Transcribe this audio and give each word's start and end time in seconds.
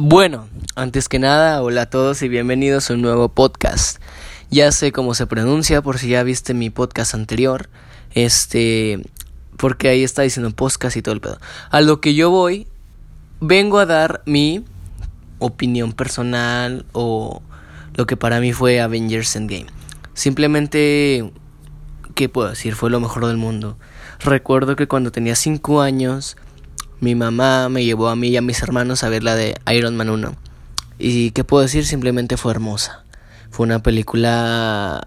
Bueno, 0.00 0.48
antes 0.76 1.08
que 1.08 1.18
nada, 1.18 1.60
hola 1.60 1.82
a 1.82 1.90
todos 1.90 2.22
y 2.22 2.28
bienvenidos 2.28 2.88
a 2.88 2.94
un 2.94 3.02
nuevo 3.02 3.30
podcast. 3.30 4.00
Ya 4.48 4.70
sé 4.70 4.92
cómo 4.92 5.12
se 5.14 5.26
pronuncia 5.26 5.82
por 5.82 5.98
si 5.98 6.10
ya 6.10 6.22
viste 6.22 6.54
mi 6.54 6.70
podcast 6.70 7.14
anterior. 7.14 7.68
Este, 8.14 9.04
porque 9.56 9.88
ahí 9.88 10.04
está 10.04 10.22
diciendo 10.22 10.54
podcast 10.54 10.96
y 10.96 11.02
todo 11.02 11.16
el 11.16 11.20
pedo. 11.20 11.40
A 11.70 11.80
lo 11.80 12.00
que 12.00 12.14
yo 12.14 12.30
voy, 12.30 12.68
vengo 13.40 13.80
a 13.80 13.86
dar 13.86 14.22
mi 14.24 14.64
opinión 15.40 15.92
personal 15.92 16.86
o 16.92 17.42
lo 17.94 18.06
que 18.06 18.16
para 18.16 18.38
mí 18.38 18.52
fue 18.52 18.80
Avengers 18.80 19.34
Endgame. 19.34 19.66
Simplemente, 20.14 21.32
¿qué 22.14 22.28
puedo 22.28 22.50
decir? 22.50 22.76
Fue 22.76 22.88
lo 22.88 23.00
mejor 23.00 23.26
del 23.26 23.36
mundo. 23.36 23.76
Recuerdo 24.20 24.76
que 24.76 24.86
cuando 24.86 25.10
tenía 25.10 25.34
5 25.34 25.80
años 25.80 26.36
mi 27.00 27.14
mamá 27.14 27.68
me 27.68 27.84
llevó 27.84 28.08
a 28.08 28.16
mí 28.16 28.28
y 28.28 28.36
a 28.36 28.42
mis 28.42 28.62
hermanos 28.62 29.04
a 29.04 29.08
ver 29.08 29.22
la 29.22 29.36
de 29.36 29.56
Iron 29.72 29.96
Man 29.96 30.10
1. 30.10 30.34
Y 30.98 31.30
qué 31.30 31.44
puedo 31.44 31.62
decir, 31.62 31.86
simplemente 31.86 32.36
fue 32.36 32.52
hermosa. 32.52 33.04
Fue 33.50 33.64
una 33.64 33.82
película 33.82 35.06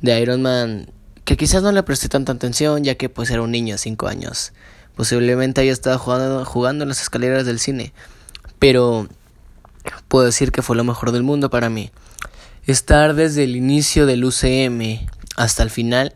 de 0.00 0.20
Iron 0.20 0.42
Man 0.42 0.90
que 1.24 1.36
quizás 1.36 1.62
no 1.62 1.72
le 1.72 1.82
presté 1.82 2.08
tanta 2.08 2.32
atención 2.32 2.84
ya 2.84 2.94
que 2.94 3.08
pues 3.08 3.30
era 3.30 3.42
un 3.42 3.50
niño 3.50 3.74
de 3.74 3.78
5 3.78 4.06
años. 4.06 4.52
Posiblemente 4.96 5.60
haya 5.60 5.72
estado 5.72 5.98
jugando, 5.98 6.44
jugando 6.44 6.84
en 6.84 6.88
las 6.88 7.02
escaleras 7.02 7.44
del 7.44 7.58
cine. 7.58 7.92
Pero 8.58 9.08
puedo 10.08 10.24
decir 10.24 10.52
que 10.52 10.62
fue 10.62 10.76
lo 10.76 10.84
mejor 10.84 11.12
del 11.12 11.22
mundo 11.22 11.50
para 11.50 11.68
mí. 11.68 11.90
Estar 12.66 13.14
desde 13.14 13.44
el 13.44 13.56
inicio 13.56 14.06
del 14.06 14.24
UCM 14.24 15.06
hasta 15.36 15.62
el 15.62 15.70
final 15.70 16.14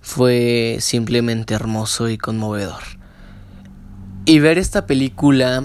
fue 0.00 0.78
simplemente 0.80 1.54
hermoso 1.54 2.08
y 2.08 2.16
conmovedor. 2.16 2.99
Y 4.30 4.38
ver 4.38 4.58
esta 4.58 4.86
película 4.86 5.64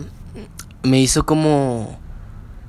me 0.82 1.00
hizo 1.00 1.24
como, 1.24 2.00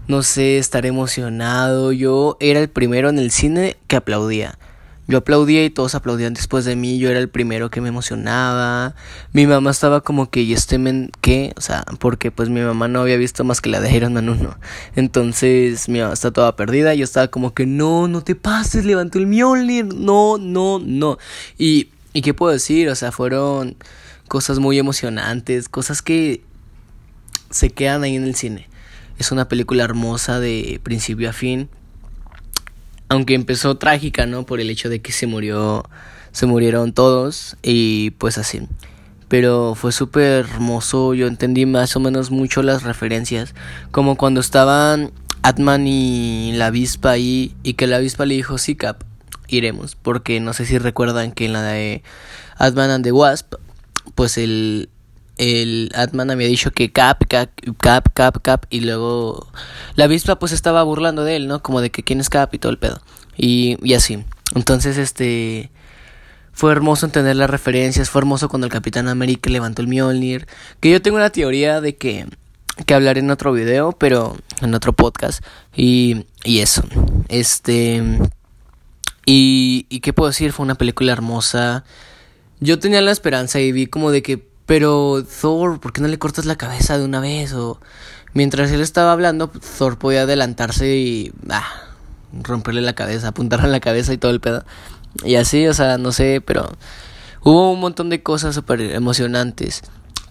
no 0.08 0.22
sé, 0.22 0.58
estar 0.58 0.84
emocionado. 0.84 1.90
Yo 1.90 2.36
era 2.38 2.60
el 2.60 2.68
primero 2.68 3.08
en 3.08 3.18
el 3.18 3.30
cine 3.30 3.78
que 3.86 3.96
aplaudía. 3.96 4.58
Yo 5.08 5.16
aplaudía 5.16 5.64
y 5.64 5.70
todos 5.70 5.94
aplaudían 5.94 6.34
después 6.34 6.66
de 6.66 6.76
mí. 6.76 6.98
Yo 6.98 7.08
era 7.08 7.18
el 7.18 7.30
primero 7.30 7.70
que 7.70 7.80
me 7.80 7.88
emocionaba. 7.88 8.94
Mi 9.32 9.46
mamá 9.46 9.70
estaba 9.70 10.02
como 10.02 10.28
que, 10.28 10.42
¿y 10.42 10.52
este 10.52 10.76
men 10.76 11.12
qué? 11.22 11.54
O 11.56 11.62
sea, 11.62 11.86
porque 11.98 12.30
pues 12.30 12.50
mi 12.50 12.60
mamá 12.60 12.88
no 12.88 13.00
había 13.00 13.16
visto 13.16 13.42
más 13.42 13.62
que 13.62 13.70
la 13.70 13.80
de 13.80 13.90
Iron 13.96 14.12
Man 14.12 14.28
1. 14.28 14.54
Entonces 14.96 15.88
mi 15.88 16.00
mamá 16.00 16.12
está 16.12 16.30
toda 16.30 16.56
perdida. 16.56 16.94
Yo 16.94 17.04
estaba 17.04 17.28
como 17.28 17.54
que, 17.54 17.64
no, 17.64 18.06
no 18.06 18.20
te 18.20 18.34
pases, 18.34 18.84
levantó 18.84 19.18
el 19.18 19.28
Mjolnir. 19.28 19.86
No, 19.94 20.36
no, 20.36 20.78
no. 20.78 21.16
Y, 21.56 21.88
¿y 22.12 22.20
qué 22.20 22.34
puedo 22.34 22.52
decir? 22.52 22.90
O 22.90 22.94
sea, 22.94 23.12
fueron 23.12 23.76
cosas 24.28 24.58
muy 24.58 24.78
emocionantes, 24.78 25.68
cosas 25.68 26.02
que 26.02 26.42
se 27.50 27.70
quedan 27.70 28.02
ahí 28.02 28.16
en 28.16 28.24
el 28.24 28.34
cine. 28.34 28.68
Es 29.18 29.32
una 29.32 29.48
película 29.48 29.84
hermosa 29.84 30.40
de 30.40 30.80
principio 30.82 31.30
a 31.30 31.32
fin. 31.32 31.68
Aunque 33.08 33.34
empezó 33.34 33.76
trágica, 33.76 34.26
¿no? 34.26 34.44
Por 34.44 34.60
el 34.60 34.68
hecho 34.68 34.88
de 34.88 35.00
que 35.00 35.12
se 35.12 35.26
murió, 35.26 35.88
se 36.32 36.46
murieron 36.46 36.92
todos 36.92 37.56
y 37.62 38.10
pues 38.12 38.36
así. 38.36 38.66
Pero 39.28 39.74
fue 39.74 39.92
súper 39.92 40.44
hermoso, 40.44 41.14
yo 41.14 41.26
entendí 41.26 41.66
más 41.66 41.96
o 41.96 42.00
menos 42.00 42.30
mucho 42.30 42.62
las 42.62 42.82
referencias. 42.82 43.54
Como 43.90 44.16
cuando 44.16 44.40
estaban 44.40 45.12
Atman 45.42 45.86
y 45.86 46.52
la 46.54 46.66
avispa 46.66 47.12
ahí 47.12 47.54
y 47.62 47.74
que 47.74 47.86
la 47.86 47.96
avispa 47.96 48.26
le 48.26 48.34
dijo, 48.34 48.58
sí, 48.58 48.76
Cap, 48.76 49.02
iremos. 49.48 49.96
Porque 49.96 50.40
no 50.40 50.52
sé 50.52 50.66
si 50.66 50.78
recuerdan 50.78 51.32
que 51.32 51.46
en 51.46 51.52
la 51.52 51.62
de 51.62 52.02
Atman 52.58 52.90
and 52.90 53.04
the 53.04 53.12
Wasp 53.12 53.54
pues 54.16 54.36
el, 54.38 54.88
el 55.38 55.92
Atman 55.94 56.32
había 56.32 56.48
dicho 56.48 56.72
que 56.72 56.90
cap, 56.90 57.22
cap, 57.28 57.50
cap, 57.78 58.08
cap, 58.12 58.42
cap, 58.42 58.66
y 58.70 58.80
luego 58.80 59.46
la 59.94 60.04
avispa 60.04 60.40
pues 60.40 60.50
estaba 60.50 60.82
burlando 60.82 61.22
de 61.22 61.36
él, 61.36 61.46
¿no? 61.46 61.62
Como 61.62 61.80
de 61.80 61.90
que 61.90 62.02
quién 62.02 62.18
es 62.18 62.28
cap 62.28 62.52
y 62.52 62.58
todo 62.58 62.72
el 62.72 62.78
pedo. 62.78 63.00
Y, 63.36 63.76
y 63.88 63.94
así. 63.94 64.24
Entonces, 64.56 64.98
este... 64.98 65.70
Fue 66.52 66.72
hermoso 66.72 67.04
entender 67.04 67.36
las 67.36 67.50
referencias, 67.50 68.08
fue 68.08 68.22
hermoso 68.22 68.48
cuando 68.48 68.66
el 68.66 68.72
Capitán 68.72 69.08
América 69.08 69.50
levantó 69.50 69.82
el 69.82 69.88
Mjolnir. 69.88 70.46
Que 70.80 70.90
yo 70.90 71.02
tengo 71.02 71.18
una 71.18 71.28
teoría 71.28 71.82
de 71.82 71.96
que, 71.96 72.24
que 72.86 72.94
hablaré 72.94 73.20
en 73.20 73.30
otro 73.30 73.52
video, 73.52 73.92
pero 73.92 74.38
en 74.62 74.72
otro 74.72 74.94
podcast. 74.94 75.44
Y, 75.76 76.24
y 76.44 76.60
eso. 76.60 76.82
Este... 77.28 78.02
Y, 79.26 79.84
y 79.90 80.00
qué 80.00 80.14
puedo 80.14 80.30
decir, 80.30 80.52
fue 80.52 80.64
una 80.64 80.76
película 80.76 81.12
hermosa. 81.12 81.84
Yo 82.60 82.78
tenía 82.78 83.02
la 83.02 83.10
esperanza 83.10 83.60
y 83.60 83.72
vi 83.72 83.86
como 83.86 84.10
de 84.10 84.22
que, 84.22 84.42
pero 84.66 85.24
Thor, 85.40 85.78
¿por 85.80 85.92
qué 85.92 86.00
no 86.00 86.08
le 86.08 86.18
cortas 86.18 86.46
la 86.46 86.56
cabeza 86.56 86.98
de 86.98 87.04
una 87.04 87.20
vez? 87.20 87.52
O 87.52 87.80
mientras 88.32 88.70
él 88.70 88.80
estaba 88.80 89.12
hablando, 89.12 89.48
Thor 89.48 89.98
podía 89.98 90.22
adelantarse 90.22 90.96
y 90.96 91.32
ah, 91.50 91.66
romperle 92.42 92.80
la 92.80 92.94
cabeza, 92.94 93.28
apuntarle 93.28 93.68
la 93.68 93.80
cabeza 93.80 94.12
y 94.12 94.18
todo 94.18 94.30
el 94.30 94.40
pedo. 94.40 94.64
Y 95.24 95.36
así, 95.36 95.66
o 95.66 95.74
sea, 95.74 95.98
no 95.98 96.12
sé, 96.12 96.42
pero 96.44 96.70
hubo 97.42 97.72
un 97.72 97.80
montón 97.80 98.10
de 98.10 98.22
cosas 98.22 98.54
súper 98.54 98.80
emocionantes. 98.80 99.82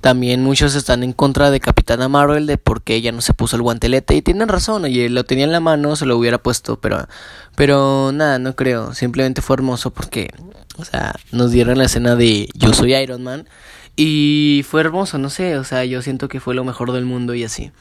También 0.02 0.44
muchos 0.44 0.76
están 0.76 1.02
en 1.02 1.14
contra 1.14 1.50
de 1.50 1.60
Capitana 1.60 2.08
Marvel 2.08 2.46
de 2.46 2.60
por 2.60 2.84
qué 2.84 2.94
ella 2.94 3.12
no 3.12 3.22
se 3.22 3.34
puso 3.34 3.56
el 3.56 3.64
guantelete 3.64 4.16
y 4.16 4.22
tienen 4.22 4.48
razón, 4.48 4.84
oye, 4.84 5.10
lo 5.10 5.24
tenía 5.24 5.46
en 5.46 5.52
la 5.52 5.60
mano, 5.60 5.96
se 5.96 6.06
lo 6.06 6.16
hubiera 6.16 6.38
puesto, 6.38 6.80
pero 6.80 7.08
pero 7.56 8.12
nada, 8.14 8.38
no 8.38 8.56
creo, 8.56 8.94
simplemente 8.94 9.42
fue 9.42 9.56
hermoso 9.56 9.90
porque 9.90 10.30
o 10.78 10.86
sea, 10.86 11.16
nos 11.32 11.52
dieron 11.52 11.78
la 11.78 11.86
escena 11.86 12.16
de 12.16 12.50
Yo 12.54 12.74
soy 12.74 12.96
Iron 12.96 13.24
Man 13.24 13.48
y 13.96 14.66
fue 14.68 14.82
hermoso, 14.82 15.18
no 15.18 15.30
sé, 15.30 15.58
o 15.58 15.64
sea, 15.64 15.86
yo 15.86 16.02
siento 16.02 16.28
que 16.28 16.40
fue 16.40 16.56
lo 16.56 16.64
mejor 16.64 16.92
del 16.92 17.06
mundo 17.06 17.34
y 17.34 17.44
así. 17.44 17.72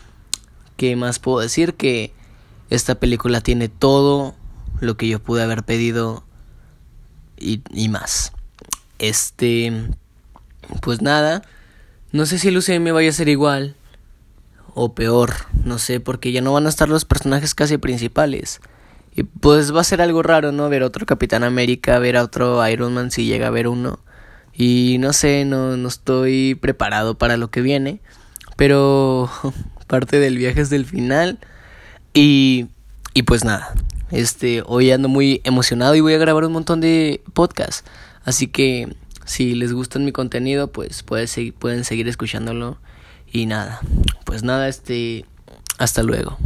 ¿Qué 0.77 0.97
más 0.97 1.19
puedo 1.19 1.41
decir? 1.41 1.75
Que 1.75 2.13
esta 2.71 2.97
película 2.97 3.41
tiene 3.41 3.69
todo 3.69 4.35
lo 4.81 4.97
que 4.97 5.09
yo 5.09 5.21
pude 5.21 5.43
haber 5.43 5.65
pedido 5.65 6.25
y, 7.39 7.63
y 7.71 7.89
más. 7.89 8.33
Este, 8.99 9.73
pues 10.81 11.03
nada. 11.03 11.43
No 12.13 12.27
sé 12.27 12.39
si 12.39 12.49
el 12.49 12.59
UCM 12.59 12.93
vaya 12.93 13.11
a 13.11 13.13
ser 13.13 13.29
igual 13.29 13.77
o 14.75 14.95
peor, 14.95 15.35
no 15.65 15.79
sé, 15.79 16.01
porque 16.01 16.33
ya 16.33 16.41
no 16.41 16.53
van 16.53 16.67
a 16.67 16.69
estar 16.69 16.89
los 16.89 17.05
personajes 17.05 17.55
casi 17.55 17.79
principales. 17.79 18.61
Y 19.15 19.23
pues 19.25 19.75
va 19.75 19.81
a 19.81 19.85
ser 19.85 20.01
algo 20.01 20.23
raro, 20.23 20.53
¿no? 20.53 20.69
Ver 20.69 20.83
otro 20.83 21.07
Capitán 21.07 21.45
América, 21.45 21.99
ver 21.99 22.17
a 22.17 22.25
otro 22.25 22.67
Iron 22.69 22.95
Man 22.95 23.11
si 23.11 23.27
llega 23.27 23.47
a 23.47 23.51
ver 23.51 23.69
uno. 23.69 24.01
Y 24.53 24.97
no 24.99 25.13
sé, 25.13 25.45
no, 25.45 25.77
no 25.77 25.89
estoy 25.89 26.55
preparado 26.57 27.17
para 27.17 27.37
lo 27.37 27.51
que 27.51 27.61
viene. 27.61 28.01
Pero 28.57 29.31
parte 29.87 30.19
del 30.19 30.39
viaje 30.39 30.61
es 30.61 30.71
del 30.71 30.85
final. 30.85 31.39
Y, 32.13 32.67
y 33.15 33.23
pues 33.23 33.45
nada, 33.45 33.75
este, 34.11 34.63
hoy 34.67 34.91
ando 34.91 35.09
muy 35.09 35.41
emocionado 35.45 35.95
y 35.95 36.01
voy 36.01 36.15
a 36.15 36.19
grabar 36.19 36.45
un 36.45 36.53
montón 36.53 36.81
de 36.81 37.23
podcasts. 37.33 37.85
Así 38.25 38.47
que 38.47 38.97
si 39.25 39.55
les 39.55 39.73
gusta 39.73 39.99
mi 39.99 40.13
contenido, 40.13 40.71
pues 40.71 41.03
pueden 41.03 41.27
seguir, 41.85 42.09
escuchándolo. 42.09 42.79
Y 43.31 43.47
nada, 43.47 43.81
pues 44.25 44.43
nada, 44.45 44.69
este, 44.69 45.25
hasta 45.79 46.03
luego. 46.03 46.39